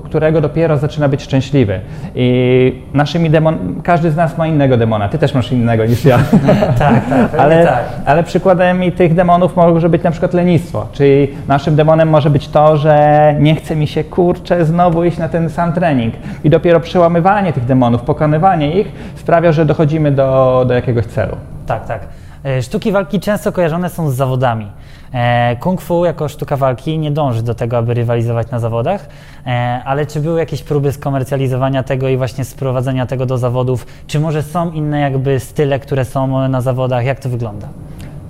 którego 0.04 0.40
dopiero 0.40 0.76
zaczyna 0.78 1.08
być 1.08 1.22
szczęśliwy. 1.22 1.80
I 2.14 2.82
naszymi 2.94 3.30
demon, 3.30 3.58
każdy 3.82 4.10
z 4.10 4.16
nas 4.16 4.38
ma 4.38 4.46
innego 4.46 4.76
demona. 4.76 5.08
Ty 5.08 5.18
też 5.18 5.34
masz 5.34 5.52
innego 5.52 5.86
niż 5.86 6.04
ja. 6.04 6.18
tak, 6.78 7.08
tak, 7.08 7.34
ale, 7.42 7.64
tak. 7.64 7.84
ale 8.06 8.22
przykładem 8.22 8.80
tych 8.96 9.14
demonów 9.14 9.56
może 9.56 9.88
być 9.88 10.02
na 10.02 10.10
przykład 10.10 10.34
lenistwo. 10.34 10.86
Czyli 10.92 11.28
naszym 11.48 11.76
demonem 11.76 12.08
może 12.08 12.30
być 12.30 12.48
to, 12.48 12.76
że 12.76 13.34
nie 13.40 13.54
chce 13.54 13.76
mi 13.76 13.86
się 13.86 14.04
kurczę 14.04 14.64
znowu 14.64 15.04
iść 15.04 15.18
na 15.18 15.28
ten 15.28 15.50
sam 15.50 15.72
trening. 15.72 16.14
I 16.44 16.50
dopiero 16.50 16.80
przełamywanie 16.80 17.52
tych 17.52 17.64
demonów, 17.64 18.02
pokonywanie 18.02 18.39
wykonywanie 18.40 18.80
ich 18.80 18.92
sprawia, 19.16 19.52
że 19.52 19.66
dochodzimy 19.66 20.12
do, 20.12 20.64
do 20.68 20.74
jakiegoś 20.74 21.06
celu. 21.06 21.36
Tak, 21.66 21.86
tak. 21.86 22.00
E, 22.44 22.62
sztuki 22.62 22.92
walki 22.92 23.20
często 23.20 23.52
kojarzone 23.52 23.90
są 23.90 24.10
z 24.10 24.14
zawodami. 24.14 24.66
E, 25.12 25.56
kung 25.56 25.80
fu 25.80 26.04
jako 26.04 26.28
sztuka 26.28 26.56
walki 26.56 26.98
nie 26.98 27.10
dąży 27.10 27.42
do 27.42 27.54
tego, 27.54 27.78
aby 27.78 27.94
rywalizować 27.94 28.50
na 28.50 28.58
zawodach, 28.58 29.08
e, 29.46 29.82
ale 29.84 30.06
czy 30.06 30.20
były 30.20 30.38
jakieś 30.38 30.62
próby 30.62 30.92
skomercjalizowania 30.92 31.82
tego 31.82 32.08
i 32.08 32.16
właśnie 32.16 32.44
sprowadzenia 32.44 33.06
tego 33.06 33.26
do 33.26 33.38
zawodów? 33.38 33.86
Czy 34.06 34.20
może 34.20 34.42
są 34.42 34.70
inne 34.70 35.00
jakby 35.00 35.40
style, 35.40 35.78
które 35.78 36.04
są 36.04 36.48
na 36.48 36.60
zawodach? 36.60 37.04
Jak 37.04 37.20
to 37.20 37.28
wygląda? 37.28 37.68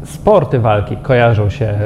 Sporty 0.05 0.59
walki 0.59 0.97
kojarzą 0.97 1.51
się 1.51 1.65
e, 1.65 1.77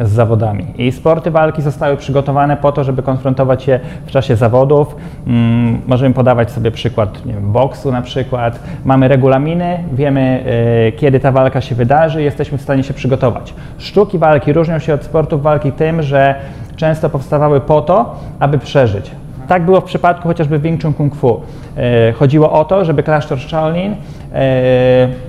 z 0.00 0.10
zawodami 0.10 0.66
i 0.78 0.92
sporty 0.92 1.30
walki 1.30 1.62
zostały 1.62 1.96
przygotowane 1.96 2.56
po 2.56 2.72
to, 2.72 2.84
żeby 2.84 3.02
konfrontować 3.02 3.62
się 3.62 3.80
w 4.06 4.10
czasie 4.10 4.36
zawodów. 4.36 4.96
Mm, 5.26 5.80
możemy 5.86 6.14
podawać 6.14 6.50
sobie 6.50 6.70
przykład 6.70 7.26
nie 7.26 7.32
wiem, 7.32 7.52
boksu 7.52 7.92
na 7.92 8.02
przykład. 8.02 8.60
Mamy 8.84 9.08
regulaminy, 9.08 9.84
wiemy 9.92 10.44
e, 10.86 10.92
kiedy 10.92 11.20
ta 11.20 11.32
walka 11.32 11.60
się 11.60 11.74
wydarzy, 11.74 12.22
jesteśmy 12.22 12.58
w 12.58 12.62
stanie 12.62 12.82
się 12.82 12.94
przygotować. 12.94 13.54
Sztuki 13.78 14.18
walki 14.18 14.52
różnią 14.52 14.78
się 14.78 14.94
od 14.94 15.04
sportów 15.04 15.42
walki 15.42 15.72
tym, 15.72 16.02
że 16.02 16.34
często 16.76 17.10
powstawały 17.10 17.60
po 17.60 17.80
to, 17.80 18.16
aby 18.38 18.58
przeżyć. 18.58 19.10
Tak 19.50 19.64
było 19.64 19.80
w 19.80 19.84
przypadku 19.84 20.28
chociażby 20.28 20.58
Wing 20.58 20.82
Chun 20.82 20.94
Kung 20.94 21.14
Fu. 21.14 21.40
E, 21.76 22.12
chodziło 22.12 22.52
o 22.52 22.64
to, 22.64 22.84
żeby 22.84 23.02
klasztor 23.02 23.38
Shaolin 23.38 23.92
e, 23.92 23.96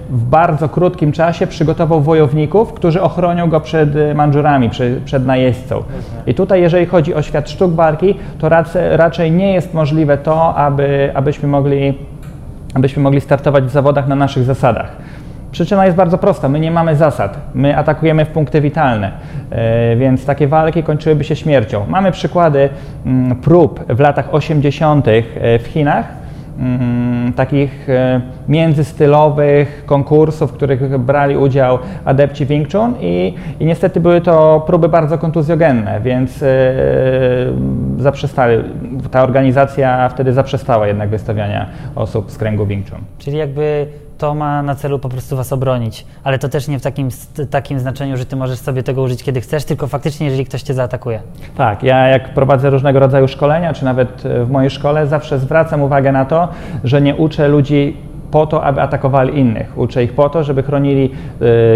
w 0.10 0.24
bardzo 0.30 0.70
krótkim 0.70 1.12
czasie 1.12 1.48
przygotował 1.48 2.02
wojowników, 2.02 2.74
którzy 2.74 3.02
ochronią 3.02 3.50
go 3.50 3.60
przed 3.60 3.90
Mandżurami, 4.16 4.70
przed 5.06 5.26
najeźdźcą. 5.26 5.84
I 6.28 6.34
tutaj, 6.34 6.62
jeżeli 6.62 6.86
chodzi 6.86 7.14
o 7.16 7.22
świat 7.22 7.50
sztuk 7.50 7.74
walki, 7.74 8.16
to 8.40 8.50
raczej 8.92 9.32
nie 9.32 9.54
jest 9.54 9.74
możliwe 9.74 10.18
to, 10.18 10.56
aby, 10.56 11.12
abyśmy, 11.14 11.48
mogli, 11.48 11.94
abyśmy 12.74 13.04
mogli 13.04 13.22
startować 13.22 13.64
w 13.64 13.70
zawodach 13.70 14.08
na 14.08 14.16
naszych 14.16 14.44
zasadach. 14.44 14.96
Przyczyna 15.52 15.86
jest 15.86 15.98
bardzo 15.98 16.18
prosta. 16.18 16.50
My 16.50 16.60
nie 16.60 16.72
mamy 16.72 16.96
zasad. 16.96 17.38
My 17.54 17.78
atakujemy 17.78 18.26
w 18.26 18.30
punkty 18.30 18.62
witalne, 18.62 19.12
e, 19.50 19.96
więc 19.96 20.26
takie 20.26 20.48
walki 20.48 20.84
kończyłyby 20.84 21.24
się 21.24 21.36
śmiercią. 21.36 21.86
Mamy 21.88 22.12
przykłady 22.12 22.70
mm, 23.06 23.36
prób 23.36 23.94
w 23.94 24.00
latach 24.00 24.34
80. 24.34 25.06
w 25.60 25.68
Chinach, 25.68 26.06
mm, 26.60 27.34
takich 27.34 27.90
e, 27.90 28.22
międzystylowych 28.48 29.84
konkursów, 29.86 30.52
w 30.52 30.54
których 30.54 30.98
brali 30.98 31.38
udział 31.38 31.80
adepci 32.06 32.46
Wing 32.46 32.72
Chun 32.72 32.94
i, 33.02 33.34
i 33.60 33.66
niestety 33.66 34.00
były 34.00 34.22
to 34.22 34.64
próby 34.68 34.90
bardzo 34.90 35.18
kontuzjogenne, 35.18 36.02
więc 36.04 36.44
e, 36.44 36.48
zaprzestali, 37.98 38.64
ta 39.12 39.24
organizacja 39.24 40.10
wtedy 40.10 40.34
zaprzestała 40.34 40.88
jednak 40.88 41.10
wystawiania 41.10 41.66
osób 41.96 42.32
z 42.32 42.38
kręgu 42.38 42.66
Wing 42.66 42.90
Chun. 42.90 43.00
Czyli 43.18 43.38
jakby 43.38 43.88
to 44.22 44.36
ma 44.36 44.64
na 44.64 44.76
celu 44.76 45.00
po 45.00 45.10
prostu 45.10 45.38
was 45.38 45.54
obronić, 45.54 46.06
ale 46.24 46.40
to 46.40 46.50
też 46.50 46.68
nie 46.68 46.80
w 46.80 46.82
takim, 46.82 47.10
takim 47.50 47.80
znaczeniu, 47.80 48.18
że 48.18 48.26
ty 48.26 48.36
możesz 48.36 48.60
sobie 48.60 48.84
tego 48.84 49.02
użyć 49.02 49.24
kiedy 49.24 49.42
chcesz, 49.42 49.66
tylko 49.66 49.88
faktycznie 49.88 50.26
jeżeli 50.26 50.46
ktoś 50.46 50.62
cię 50.62 50.74
zaatakuje. 50.74 51.22
Tak, 51.58 51.84
ja 51.84 52.08
jak 52.08 52.34
prowadzę 52.34 52.70
różnego 52.70 53.00
rodzaju 53.00 53.28
szkolenia, 53.28 53.74
czy 53.74 53.86
nawet 53.86 54.24
w 54.46 54.50
mojej 54.50 54.70
szkole, 54.70 55.08
zawsze 55.08 55.40
zwracam 55.40 55.82
uwagę 55.82 56.12
na 56.12 56.26
to, 56.26 56.48
że 56.84 57.02
nie 57.02 57.16
uczę 57.16 57.48
ludzi 57.48 57.98
po 58.32 58.46
to, 58.46 58.64
aby 58.64 58.82
atakowali 58.82 59.40
innych. 59.40 59.78
Uczę 59.78 60.04
ich 60.04 60.14
po 60.14 60.30
to, 60.30 60.44
żeby 60.44 60.64
chronili 60.64 61.12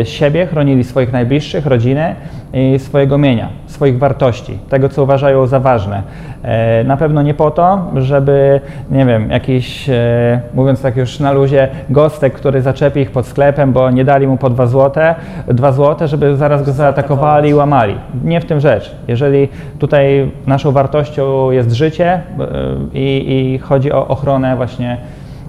y, 0.01 0.05
siebie, 0.05 0.45
chronili 0.45 0.83
swoich 0.83 1.11
najbliższych, 1.11 1.65
rodzinę 1.65 2.15
i 2.53 2.79
swojego 2.79 3.17
mienia, 3.17 3.49
swoich 3.65 3.99
wartości, 3.99 4.57
tego, 4.69 4.89
co 4.89 5.03
uważają 5.03 5.47
za 5.47 5.59
ważne. 5.59 6.03
E, 6.43 6.83
na 6.83 6.97
pewno 6.97 7.21
nie 7.21 7.33
po 7.33 7.51
to, 7.51 7.91
żeby, 7.95 8.61
nie 8.91 9.05
wiem, 9.05 9.31
jakiś, 9.31 9.89
e, 9.89 10.41
mówiąc 10.53 10.81
tak 10.81 10.97
już 10.97 11.19
na 11.19 11.31
luzie, 11.31 11.67
gostek, 11.89 12.33
który 12.33 12.61
zaczepi 12.61 12.99
ich 12.99 13.11
pod 13.11 13.27
sklepem, 13.27 13.73
bo 13.73 13.91
nie 13.91 14.05
dali 14.05 14.27
mu 14.27 14.37
po 14.37 14.49
dwa 14.49 14.67
złote, 14.67 15.15
dwa 15.47 15.71
złote, 15.71 16.07
żeby 16.07 16.35
zaraz 16.35 16.63
go 16.63 16.71
zaatakowali 16.71 17.49
i 17.49 17.53
łamali. 17.53 17.95
Nie 18.23 18.41
w 18.41 18.45
tym 18.45 18.59
rzecz. 18.59 18.95
Jeżeli 19.07 19.47
tutaj 19.79 20.31
naszą 20.47 20.71
wartością 20.71 21.51
jest 21.51 21.71
życie 21.71 22.05
e, 22.07 22.21
i, 22.93 23.53
i 23.53 23.57
chodzi 23.57 23.91
o 23.91 24.07
ochronę 24.07 24.55
właśnie 24.55 24.97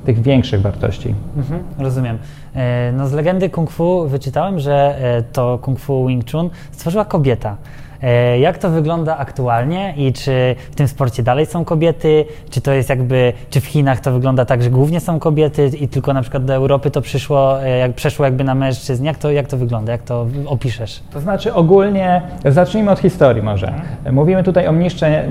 tych 0.07 0.23
większych 0.23 0.61
wartości. 0.61 1.15
Mhm, 1.37 1.63
rozumiem. 1.79 2.19
E, 2.55 2.93
no 2.93 3.09
z 3.09 3.13
legendy 3.13 3.51
kung 3.51 3.71
fu 3.71 4.09
wyczytałem, 4.09 4.61
że 4.61 4.99
e, 5.01 5.23
to 5.23 5.59
kung 5.59 5.79
fu 5.79 6.07
Wing 6.07 6.31
Chun 6.31 6.51
stworzyła 6.73 7.05
kobieta. 7.05 7.57
E, 8.03 8.38
jak 8.38 8.59
to 8.59 8.71
wygląda 8.71 9.19
aktualnie 9.19 9.95
i 9.97 10.12
czy 10.12 10.57
w 10.71 10.75
tym 10.75 10.88
sporcie 10.88 11.23
dalej 11.23 11.47
są 11.47 11.65
kobiety? 11.65 12.25
Czy 12.50 12.61
to 12.61 12.73
jest 12.73 12.88
jakby, 12.88 13.33
czy 13.50 13.61
w 13.61 13.67
Chinach 13.67 14.00
to 14.00 14.12
wygląda 14.12 14.45
tak, 14.45 14.62
że 14.62 14.71
głównie 14.71 15.00
są 15.00 15.19
kobiety 15.19 15.71
i 15.81 15.88
tylko 15.88 16.12
na 16.12 16.23
przykład 16.23 16.45
do 16.45 16.55
Europy 16.55 16.91
to 16.91 17.00
przyszło, 17.00 17.59
jak 17.61 17.95
przeszło 17.95 18.25
jakby 18.25 18.45
na 18.45 18.55
mężczyzn? 18.55 19.05
Jak 19.05 19.19
to, 19.19 19.31
jak 19.31 19.47
to 19.47 19.57
wygląda? 19.57 19.93
Jak 19.93 20.03
to 20.03 20.26
opiszesz? 20.47 21.03
To 21.12 21.21
znaczy 21.21 21.55
ogólnie, 21.55 22.23
zacznijmy 22.45 22.91
od 22.91 22.99
historii 22.99 23.43
może. 23.43 23.73
Mówimy 24.12 24.43
tutaj 24.43 24.67
o 24.67 24.73
mniszce, 24.73 25.29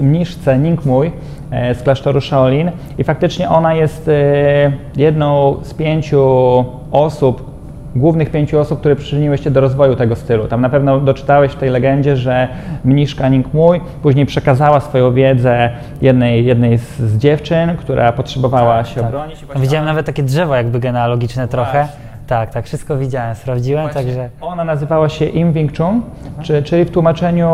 mniszce 0.00 0.58
Ning 0.58 0.84
Mui, 0.84 1.12
E, 1.50 1.74
z 1.74 1.82
klasztoru 1.82 2.20
Shaolin 2.20 2.70
i 2.98 3.04
faktycznie 3.04 3.50
ona 3.50 3.74
jest 3.74 4.08
e, 4.08 4.72
jedną 4.96 5.56
z 5.62 5.74
pięciu 5.74 6.24
osób, 6.92 7.47
głównych 7.96 8.30
pięciu 8.30 8.58
osób, 8.58 8.80
które 8.80 8.96
przyczyniły 8.96 9.38
się 9.38 9.50
do 9.50 9.60
rozwoju 9.60 9.96
tego 9.96 10.16
stylu. 10.16 10.48
Tam 10.48 10.60
na 10.60 10.68
pewno 10.68 11.00
doczytałeś 11.00 11.52
w 11.52 11.56
tej 11.56 11.70
legendzie, 11.70 12.16
że 12.16 12.48
mniszka 12.84 13.28
Ning 13.28 13.54
Mui 13.54 13.80
później 14.02 14.26
przekazała 14.26 14.80
swoją 14.80 15.12
wiedzę 15.12 15.70
jednej, 16.02 16.44
jednej 16.44 16.78
z, 16.78 16.98
z 16.98 17.18
dziewczyn, 17.18 17.76
która 17.76 18.12
potrzebowała 18.12 18.78
tak, 18.78 18.86
się 18.86 19.00
tak. 19.00 19.04
obronić. 19.04 19.44
Widziałem 19.56 19.86
nawet 19.86 20.06
takie 20.06 20.22
drzewo 20.22 20.54
jakby 20.54 20.80
genealogiczne 20.80 21.48
trochę. 21.48 21.78
Właśnie. 21.78 22.08
Tak, 22.28 22.50
tak, 22.50 22.64
wszystko 22.64 22.96
widziałem, 22.96 23.34
sprawdziłem, 23.34 23.82
Właśnie 23.82 24.02
także... 24.02 24.28
Ona 24.40 24.64
nazywała 24.64 25.08
się 25.08 25.24
Im 25.24 25.52
Wing 25.52 25.76
Chun, 25.76 26.02
czy, 26.42 26.62
czyli 26.62 26.84
w 26.84 26.90
tłumaczeniu 26.90 27.50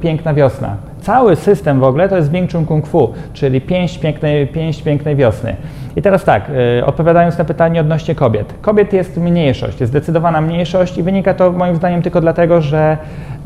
Piękna 0.00 0.34
Wiosna. 0.34 0.76
Cały 1.00 1.36
system 1.36 1.80
w 1.80 1.84
ogóle 1.84 2.08
to 2.08 2.16
jest 2.16 2.30
Wing 2.30 2.52
Chun 2.52 2.66
Kung 2.66 2.86
Fu, 2.86 3.12
czyli 3.32 3.60
pięść 3.60 3.98
pięknej, 3.98 4.46
pięść 4.46 4.82
pięknej 4.82 5.16
wiosny. 5.16 5.56
I 5.96 6.02
teraz 6.02 6.24
tak, 6.24 6.50
y, 6.78 6.86
odpowiadając 6.86 7.38
na 7.38 7.44
pytanie 7.44 7.80
odnośnie 7.80 8.14
kobiet. 8.14 8.54
Kobiet 8.60 8.92
jest 8.92 9.16
mniejszość, 9.16 9.80
jest 9.80 9.92
zdecydowana 9.92 10.40
mniejszość 10.40 10.98
i 10.98 11.02
wynika 11.02 11.34
to 11.34 11.52
moim 11.52 11.76
zdaniem 11.76 12.02
tylko 12.02 12.20
dlatego, 12.20 12.60
że 12.60 12.96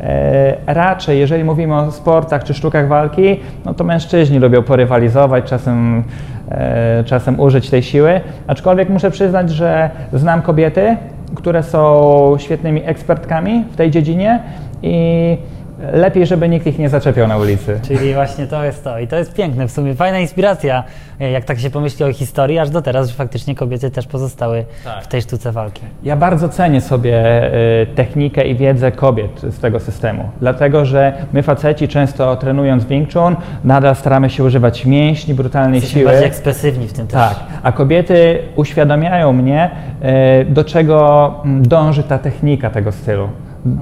e, 0.01 0.55
raczej 0.67 1.19
jeżeli 1.19 1.45
mówimy 1.45 1.75
o 1.75 1.91
sportach 1.91 2.45
czy 2.45 2.55
sztukach 2.55 2.89
walki, 2.89 3.41
no 3.65 3.75
to 3.75 3.85
mężczyźni 3.85 4.39
lubią 4.39 4.63
porywalizować, 4.63 5.45
czasem 5.45 6.05
E, 6.51 7.05
czasem 7.05 7.41
użyć 7.41 7.71
tej 7.71 7.83
siły. 7.83 8.21
Aczkolwiek 8.47 8.89
muszę 8.89 9.11
przyznać, 9.11 9.51
że 9.51 9.91
znam 10.13 10.43
kobiety, 10.43 10.97
które 11.35 11.63
są 11.63 12.35
świetnymi 12.39 12.83
ekspertkami 12.85 13.65
w 13.73 13.77
tej 13.77 13.91
dziedzinie 13.91 14.41
i 14.83 15.37
lepiej, 15.93 16.27
żeby 16.27 16.49
nikt 16.49 16.67
ich 16.67 16.79
nie 16.79 16.89
zaczepiał 16.89 17.29
na 17.29 17.37
ulicy. 17.37 17.81
Czyli 17.83 18.15
właśnie 18.15 18.47
to 18.47 18.65
jest 18.65 18.85
to. 18.85 18.99
I 18.99 19.09
to 19.09 19.17
jest 19.17 19.35
piękne 19.35 19.69
w 19.69 19.73
sumie. 19.73 19.95
Fajna 19.95 20.19
inspiracja, 20.19 20.85
e, 21.21 21.31
jak 21.31 21.45
tak 21.45 21.59
się 21.59 21.71
pomyśli 21.71 22.05
o 22.05 22.13
historii, 22.13 22.59
aż 22.59 22.71
do 22.71 22.83
teraz, 22.83 23.09
że 23.09 23.15
faktycznie 23.15 23.55
kobiety 23.55 23.91
też 23.91 24.07
pozostały 24.07 24.65
tak. 24.85 25.05
w 25.05 25.07
tej 25.07 25.23
sztuce 25.23 25.53
walki. 25.53 25.83
Ja 26.03 26.17
bardzo 26.17 26.49
cenię 26.49 26.81
sobie 26.81 27.45
y, 27.83 27.87
technikę 27.95 28.45
i 28.45 28.55
wiedzę 28.55 28.93
kobiet 28.93 29.41
z 29.43 29.59
tego 29.59 29.81
systemu. 29.81 30.31
Dlatego, 30.41 30.85
że 30.85 31.13
my 31.33 31.43
faceci 31.43 31.89
często 31.89 32.37
trenując 32.37 32.85
Wing 32.85 33.13
Chun, 33.13 33.37
nadal 33.65 33.97
staramy 33.97 34.31
się 34.31 34.45
używać 34.45 34.87
mięśni, 34.87 35.35
brutalnej 35.35 35.75
Jesteśmy 35.75 36.01
siły. 36.01 36.11
bardziej 36.11 36.29
ekspresywni 36.29 36.89
w 36.89 36.93
tym 36.93 37.07
też. 37.07 37.29
Tak. 37.29 37.39
A 37.63 37.73
kobiety 37.73 38.39
uświadamiają 38.57 39.33
mnie, 39.33 39.71
y, 40.43 40.45
do 40.45 40.65
czego 40.65 41.35
mm, 41.45 41.69
dąży 41.69 42.03
ta 42.03 42.19
technika 42.19 42.71
tego 42.71 42.93
stylu 42.93 43.29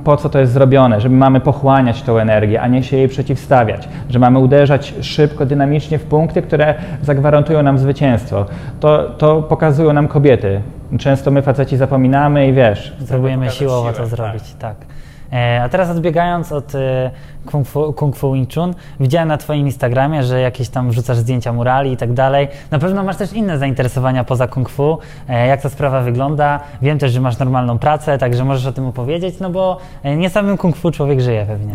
po 0.04 0.16
co 0.16 0.28
to 0.28 0.38
jest 0.38 0.52
zrobione, 0.52 1.00
że 1.00 1.08
mamy 1.08 1.40
pochłaniać 1.40 2.02
tą 2.02 2.18
energię, 2.18 2.60
a 2.60 2.68
nie 2.68 2.82
się 2.82 2.96
jej 2.96 3.08
przeciwstawiać, 3.08 3.88
że 4.10 4.18
mamy 4.18 4.38
uderzać 4.38 4.94
szybko, 5.00 5.46
dynamicznie 5.46 5.98
w 5.98 6.04
punkty, 6.04 6.42
które 6.42 6.74
zagwarantują 7.02 7.62
nam 7.62 7.78
zwycięstwo. 7.78 8.46
To, 8.80 9.10
to 9.18 9.42
pokazują 9.42 9.92
nam 9.92 10.08
kobiety. 10.08 10.60
Często 10.98 11.30
my 11.30 11.42
faceci 11.42 11.76
zapominamy 11.76 12.48
i 12.48 12.52
wiesz. 12.52 12.96
Próbujemy 13.08 13.50
siłowo 13.50 13.92
to 13.92 14.06
zrobić, 14.06 14.54
tak. 14.58 14.78
tak. 14.78 15.03
E, 15.34 15.62
a 15.62 15.68
teraz 15.68 15.90
odbiegając 15.90 16.52
od 16.52 16.74
e, 16.74 17.10
Kung 17.46 17.68
Fu, 17.68 17.92
Kung 17.92 18.16
Fu 18.16 18.32
Wing 18.32 18.54
Chun, 18.54 18.74
widziałem 19.00 19.28
na 19.28 19.36
Twoim 19.36 19.66
Instagramie, 19.66 20.22
że 20.22 20.40
jakieś 20.40 20.68
tam 20.68 20.90
wrzucasz 20.90 21.16
zdjęcia 21.16 21.52
murali 21.52 21.92
i 21.92 21.96
tak 21.96 22.12
dalej. 22.12 22.48
Na 22.70 22.78
pewno 22.78 23.04
masz 23.04 23.16
też 23.16 23.32
inne 23.32 23.58
zainteresowania 23.58 24.24
poza 24.24 24.46
Kung 24.46 24.68
Fu. 24.68 24.98
E, 25.28 25.46
jak 25.46 25.62
ta 25.62 25.68
sprawa 25.68 26.00
wygląda? 26.00 26.60
Wiem 26.82 26.98
też, 26.98 27.12
że 27.12 27.20
masz 27.20 27.38
normalną 27.38 27.78
pracę, 27.78 28.18
także 28.18 28.44
możesz 28.44 28.66
o 28.66 28.72
tym 28.72 28.86
opowiedzieć, 28.86 29.40
no 29.40 29.50
bo 29.50 29.78
nie 30.16 30.30
samym 30.30 30.56
Kung 30.56 30.76
Fu 30.76 30.90
człowiek 30.90 31.20
żyje 31.20 31.46
pewnie. 31.46 31.72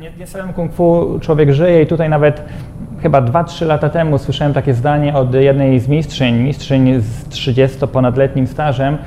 Nie, 0.00 0.10
nie, 0.18 0.26
samym 0.26 0.52
Kung 0.52 0.72
Fu 0.72 1.18
człowiek 1.20 1.52
żyje 1.52 1.82
i 1.82 1.86
tutaj 1.86 2.08
nawet 2.08 2.42
chyba 3.02 3.22
2-3 3.22 3.66
lata 3.66 3.88
temu 3.88 4.18
słyszałem 4.18 4.54
takie 4.54 4.74
zdanie 4.74 5.14
od 5.14 5.34
jednej 5.34 5.80
z 5.80 5.88
mistrzyń, 5.88 6.34
mistrzyń 6.34 7.00
z 7.00 7.28
30-ponadletnim 7.28 8.46
stażem, 8.46 8.94
e, 8.94 8.98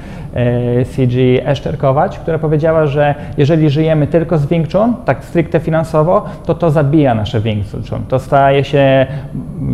CG 0.96 1.46
Eszterkować, 1.46 2.20
która 2.20 2.40
powiedziała, 2.40 2.86
że 2.88 3.16
jeżeli 3.38 3.70
żyjemy 3.70 4.08
tylko 4.08 4.38
z 4.38 4.46
Wing 4.46 4.72
Chun, 4.72 4.94
tak 5.06 5.24
stricte 5.24 5.60
finansowo, 5.60 6.26
to 6.46 6.56
to 6.56 6.72
zabija 6.72 7.16
nasze 7.16 7.40
Wing 7.40 7.66
Chun. 7.90 8.04
To 8.08 8.20
staje 8.20 8.64
się 8.64 9.06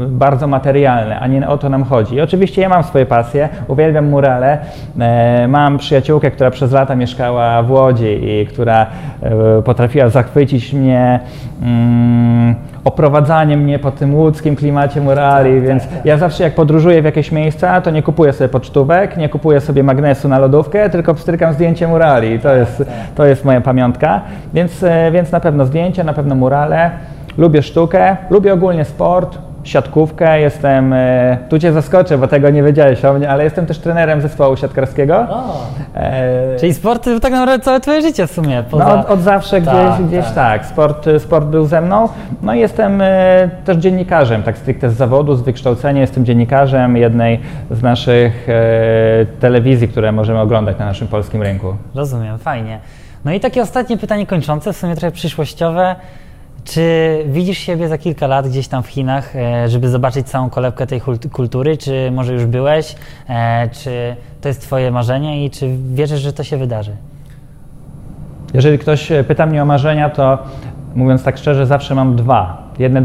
bardzo 0.07 0.47
materialne, 0.47 1.19
a 1.19 1.27
nie 1.27 1.47
o 1.47 1.57
to 1.57 1.69
nam 1.69 1.83
chodzi. 1.83 2.15
I 2.15 2.21
oczywiście 2.21 2.61
ja 2.61 2.69
mam 2.69 2.83
swoje 2.83 3.05
pasje, 3.05 3.49
uwielbiam 3.67 4.09
murale. 4.09 4.57
E, 4.99 5.47
mam 5.47 5.77
przyjaciółkę, 5.77 6.31
która 6.31 6.51
przez 6.51 6.71
lata 6.71 6.95
mieszkała 6.95 7.63
w 7.63 7.71
Łodzi 7.71 8.19
i 8.23 8.45
która 8.45 8.85
e, 9.21 9.61
potrafiła 9.61 10.09
zachwycić 10.09 10.73
mnie 10.73 11.19
mm, 11.61 12.55
oprowadzanie 12.87 13.57
mnie 13.57 13.79
po 13.79 13.91
tym 13.91 14.15
łódzkim 14.15 14.55
klimacie 14.55 15.01
murali, 15.01 15.55
tak, 15.55 15.67
więc 15.67 15.83
tak, 15.83 15.93
tak. 15.93 16.05
ja 16.05 16.17
zawsze 16.17 16.43
jak 16.43 16.55
podróżuję 16.55 17.01
w 17.01 17.05
jakieś 17.05 17.31
miejsca, 17.31 17.81
to 17.81 17.91
nie 17.91 18.03
kupuję 18.03 18.33
sobie 18.33 18.49
pocztówek, 18.49 19.17
nie 19.17 19.29
kupuję 19.29 19.61
sobie 19.61 19.83
magnesu 19.83 20.27
na 20.27 20.39
lodówkę, 20.39 20.89
tylko 20.89 21.13
pstrykam 21.13 21.53
zdjęcie 21.53 21.87
murali 21.87 22.39
to 22.39 22.55
jest, 22.55 22.83
to 23.15 23.25
jest 23.25 23.45
moja 23.45 23.61
pamiątka, 23.61 24.21
więc, 24.53 24.83
e, 24.83 25.11
więc 25.11 25.31
na 25.31 25.39
pewno 25.39 25.65
zdjęcia, 25.65 26.03
na 26.03 26.13
pewno 26.13 26.35
murale. 26.35 26.91
Lubię 27.37 27.61
sztukę, 27.61 28.17
lubię 28.29 28.53
ogólnie 28.53 28.85
sport, 28.85 29.37
siatkówkę, 29.67 30.39
jestem, 30.39 30.93
e, 30.93 31.37
tu 31.49 31.59
Cię 31.59 31.73
zaskoczę, 31.73 32.17
bo 32.17 32.27
tego 32.27 32.49
nie 32.49 32.63
wiedziałeś 32.63 33.05
o 33.05 33.13
mnie, 33.13 33.29
ale 33.29 33.43
jestem 33.43 33.65
też 33.65 33.79
trenerem 33.79 34.21
zespołu 34.21 34.57
siatkarskiego. 34.57 35.27
E, 35.95 36.59
Czyli 36.59 36.73
sport 36.73 37.03
to 37.03 37.19
tak 37.19 37.31
naprawdę 37.31 37.65
całe 37.65 37.79
Twoje 37.79 38.01
życie 38.01 38.27
w 38.27 38.31
sumie. 38.31 38.63
Poza... 38.71 38.85
No 38.85 38.99
od, 38.99 39.09
od 39.09 39.21
zawsze 39.21 39.61
gdzieś, 39.61 39.73
tak, 39.73 40.03
gdzieś 40.03 40.25
tak. 40.25 40.35
tak, 40.35 40.65
Sport, 40.65 41.07
sport 41.19 41.45
był 41.45 41.65
ze 41.65 41.81
mną. 41.81 42.09
No 42.41 42.53
i 42.53 42.59
jestem 42.59 43.01
e, 43.01 43.49
też 43.65 43.77
dziennikarzem, 43.77 44.43
tak 44.43 44.57
stricte 44.57 44.89
z 44.89 44.93
zawodu, 44.93 45.35
z 45.35 45.41
wykształcenia. 45.41 46.01
Jestem 46.01 46.25
dziennikarzem 46.25 46.97
jednej 46.97 47.39
z 47.71 47.81
naszych 47.81 48.49
e, 48.49 49.25
telewizji, 49.39 49.87
które 49.87 50.11
możemy 50.11 50.39
oglądać 50.39 50.79
na 50.79 50.85
naszym 50.85 51.07
polskim 51.07 51.41
rynku. 51.41 51.75
Rozumiem, 51.95 52.37
fajnie. 52.37 52.79
No 53.25 53.33
i 53.33 53.39
takie 53.39 53.61
ostatnie 53.61 53.97
pytanie 53.97 54.25
kończące, 54.25 54.73
w 54.73 54.77
sumie 54.77 54.95
trochę 54.95 55.11
przyszłościowe. 55.11 55.95
Czy 56.69 57.17
widzisz 57.27 57.57
siebie 57.57 57.87
za 57.87 57.97
kilka 57.97 58.27
lat 58.27 58.47
gdzieś 58.47 58.67
tam 58.67 58.83
w 58.83 58.87
Chinach, 58.87 59.35
e, 59.35 59.69
żeby 59.69 59.89
zobaczyć 59.89 60.27
całą 60.27 60.49
kolebkę 60.49 60.87
tej 60.87 61.01
kultury? 61.31 61.77
Czy 61.77 62.11
może 62.11 62.33
już 62.33 62.45
byłeś? 62.45 62.95
E, 63.29 63.69
czy 63.69 64.15
to 64.41 64.47
jest 64.47 64.61
Twoje 64.61 64.91
marzenie 64.91 65.45
i 65.45 65.49
czy 65.49 65.69
wierzysz, 65.93 66.19
że 66.19 66.33
to 66.33 66.43
się 66.43 66.57
wydarzy? 66.57 66.91
Jeżeli 68.53 68.79
ktoś 68.79 69.11
pyta 69.27 69.45
mnie 69.45 69.61
o 69.63 69.65
marzenia, 69.65 70.09
to 70.09 70.37
mówiąc 70.95 71.23
tak 71.23 71.37
szczerze, 71.37 71.65
zawsze 71.65 71.95
mam 71.95 72.15
dwa. 72.15 72.67
Jedne 72.79 73.01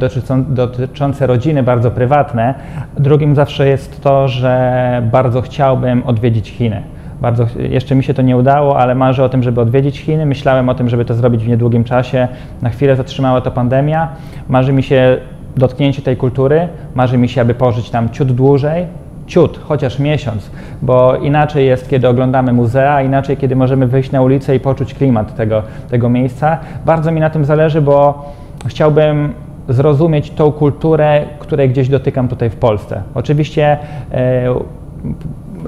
dotyczące 0.49 1.27
rodziny, 1.27 1.63
bardzo 1.63 1.91
prywatne, 1.91 2.55
drugim 2.99 3.35
zawsze 3.37 3.69
jest 3.69 4.01
to, 4.01 4.29
że 4.29 5.09
bardzo 5.13 5.43
chciałbym 5.43 6.03
odwiedzić 6.07 6.51
Chiny. 6.51 6.83
Bardzo, 7.23 7.47
jeszcze 7.59 7.95
mi 7.95 8.05
się 8.05 8.15
to 8.15 8.23
nie 8.23 8.37
udało, 8.37 8.79
ale 8.79 8.95
marzę 8.95 9.25
o 9.25 9.29
tym, 9.29 9.43
żeby 9.43 9.61
odwiedzić 9.61 10.01
Chiny. 10.01 10.27
Myślałem 10.27 10.69
o 10.69 10.75
tym, 10.75 10.89
żeby 10.89 11.05
to 11.05 11.15
zrobić 11.15 11.45
w 11.45 11.49
niedługim 11.49 11.85
czasie. 11.85 12.29
Na 12.63 12.71
chwilę 12.71 12.97
zatrzymała 12.97 13.41
to 13.41 13.51
pandemia. 13.51 14.09
Marzy 14.49 14.73
mi 14.73 14.83
się 14.83 15.19
dotknięcie 15.57 16.03
tej 16.03 16.17
kultury. 16.17 16.69
Marzy 16.95 17.19
mi 17.19 17.29
się, 17.29 17.41
aby 17.41 17.55
pożyć 17.55 17.91
tam 17.91 18.11
ciut 18.11 18.33
dłużej, 18.33 18.87
ciut, 19.27 19.61
chociaż 19.65 19.99
miesiąc, 19.99 20.51
bo 20.83 21.17
inaczej 21.17 21.67
jest, 21.67 21.91
kiedy 21.91 22.09
oglądamy 22.09 22.53
muzea, 22.53 23.03
inaczej, 23.03 23.37
kiedy 23.37 23.57
możemy 23.57 23.87
wyjść 23.87 24.11
na 24.11 24.23
ulicę 24.23 24.57
i 24.57 24.61
poczuć 24.61 24.95
klimat 24.95 25.35
tego, 25.35 25.63
tego 25.91 26.09
miejsca. 26.09 26.59
Bardzo 26.87 27.13
mi 27.13 27.21
na 27.21 27.31
tym 27.31 27.45
zależy, 27.45 27.81
bo 27.81 28.31
chciałbym 28.67 29.33
zrozumieć 29.69 30.31
tą 30.31 30.53
kulturę, 30.53 31.25
której 31.39 31.69
gdzieś 31.69 31.89
dotykam 31.89 32.29
tutaj 32.29 32.51
w 32.51 32.57
Polsce. 32.57 33.03
Oczywiście 33.15 33.79
e, 34.13 34.55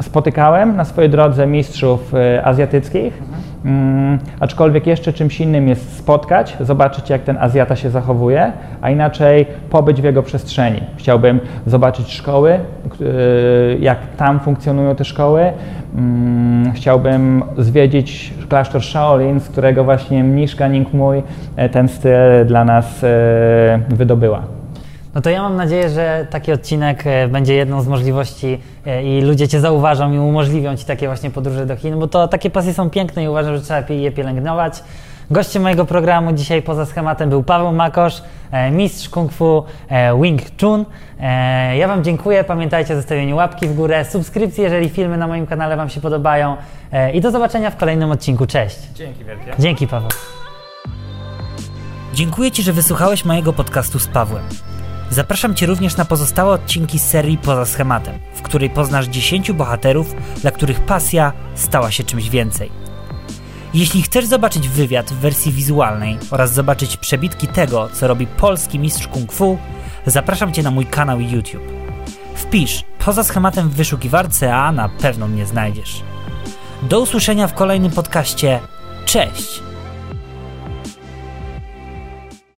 spotykałem 0.02 0.76
na 0.76 0.84
swojej 0.84 1.10
drodze 1.10 1.46
mistrzów 1.46 2.14
e, 2.14 2.44
azjatyckich, 2.44 3.22
mm, 3.64 4.18
aczkolwiek 4.40 4.86
jeszcze 4.86 5.12
czymś 5.12 5.40
innym 5.40 5.68
jest 5.68 5.98
spotkać, 5.98 6.56
zobaczyć 6.60 7.10
jak 7.10 7.22
ten 7.22 7.38
Azjata 7.38 7.76
się 7.76 7.90
zachowuje, 7.90 8.52
a 8.82 8.90
inaczej 8.90 9.46
pobyć 9.70 10.00
w 10.00 10.04
jego 10.04 10.22
przestrzeni. 10.22 10.80
Chciałbym 10.96 11.40
zobaczyć 11.66 12.12
szkoły, 12.12 12.50
e, 12.50 12.60
jak 13.80 13.98
tam 14.16 14.40
funkcjonują 14.40 14.94
te 14.94 15.04
szkoły. 15.04 15.52
Mm, 15.96 16.72
chciałbym 16.72 17.42
zwiedzić 17.58 18.34
klasztor 18.48 18.82
Shaolin, 18.82 19.40
z 19.40 19.48
którego 19.48 19.84
właśnie 19.84 20.24
mniszka 20.24 20.68
Ningmui 20.68 21.22
e, 21.56 21.68
ten 21.68 21.88
styl 21.88 22.46
dla 22.46 22.64
nas 22.64 23.04
wydobyła. 23.88 24.63
No 25.14 25.20
to 25.20 25.30
ja 25.30 25.42
mam 25.42 25.56
nadzieję, 25.56 25.90
że 25.90 26.26
taki 26.30 26.52
odcinek 26.52 27.06
e, 27.06 27.28
będzie 27.28 27.54
jedną 27.54 27.80
z 27.80 27.88
możliwości 27.88 28.60
e, 28.86 29.02
i 29.02 29.20
ludzie 29.20 29.48
Cię 29.48 29.60
zauważą 29.60 30.12
i 30.12 30.18
umożliwią 30.18 30.76
Ci 30.76 30.84
takie 30.84 31.06
właśnie 31.06 31.30
podróże 31.30 31.66
do 31.66 31.76
Chin, 31.76 31.98
bo 31.98 32.08
to 32.08 32.28
takie 32.28 32.50
pasje 32.50 32.74
są 32.74 32.90
piękne 32.90 33.24
i 33.24 33.28
uważam, 33.28 33.56
że 33.56 33.62
trzeba 33.62 33.94
je 33.94 34.12
pielęgnować. 34.12 34.82
Gościem 35.30 35.62
mojego 35.62 35.84
programu 35.84 36.32
dzisiaj 36.32 36.62
poza 36.62 36.86
schematem 36.86 37.30
był 37.30 37.42
Paweł 37.42 37.72
Makosz, 37.72 38.22
e, 38.50 38.70
mistrz 38.70 39.08
kung 39.08 39.32
fu 39.32 39.64
Wing 40.22 40.42
Chun. 40.60 40.84
Ja 41.74 41.88
Wam 41.88 42.04
dziękuję, 42.04 42.44
pamiętajcie 42.44 42.94
o 42.94 42.96
zostawieniu 42.96 43.36
łapki 43.36 43.66
w 43.66 43.74
górę, 43.74 44.04
subskrypcji, 44.04 44.62
jeżeli 44.62 44.88
filmy 44.88 45.16
na 45.16 45.26
moim 45.26 45.46
kanale 45.46 45.76
Wam 45.76 45.88
się 45.88 46.00
podobają 46.00 46.56
i 47.12 47.20
do 47.20 47.30
zobaczenia 47.30 47.70
w 47.70 47.76
kolejnym 47.76 48.10
odcinku. 48.10 48.46
Cześć. 48.46 48.78
Dzięki 48.94 49.24
wielkie. 49.24 49.52
Dzięki 49.58 49.86
Paweł. 49.86 50.08
Dziękuję 52.14 52.50
Ci, 52.50 52.62
że 52.62 52.72
wysłuchałeś 52.72 53.24
mojego 53.24 53.52
podcastu 53.52 53.98
z 53.98 54.06
Pawłem. 54.06 54.42
Zapraszam 55.14 55.54
Cię 55.54 55.66
również 55.66 55.96
na 55.96 56.04
pozostałe 56.04 56.52
odcinki 56.52 56.98
serii 56.98 57.38
Poza 57.38 57.66
Schematem, 57.66 58.18
w 58.34 58.42
której 58.42 58.70
poznasz 58.70 59.06
10 59.06 59.52
bohaterów, 59.52 60.14
dla 60.40 60.50
których 60.50 60.80
pasja 60.80 61.32
stała 61.54 61.90
się 61.90 62.04
czymś 62.04 62.28
więcej. 62.28 62.70
Jeśli 63.74 64.02
chcesz 64.02 64.26
zobaczyć 64.26 64.68
wywiad 64.68 65.10
w 65.10 65.18
wersji 65.18 65.52
wizualnej 65.52 66.18
oraz 66.30 66.52
zobaczyć 66.52 66.96
przebitki 66.96 67.48
tego, 67.48 67.88
co 67.92 68.08
robi 68.08 68.26
polski 68.26 68.78
mistrz 68.78 69.06
kung 69.06 69.32
fu, 69.32 69.58
zapraszam 70.06 70.52
Cię 70.52 70.62
na 70.62 70.70
mój 70.70 70.86
kanał 70.86 71.20
YouTube. 71.20 71.72
Wpisz 72.34 72.84
poza 72.98 73.24
schematem 73.24 73.68
w 73.68 73.74
wyszukiwarce, 73.74 74.56
a 74.56 74.72
na 74.72 74.88
pewno 74.88 75.28
mnie 75.28 75.46
znajdziesz. 75.46 76.02
Do 76.82 77.00
usłyszenia 77.00 77.46
w 77.46 77.54
kolejnym 77.54 77.92
podcaście. 77.92 78.60
Cześć! 79.04 79.73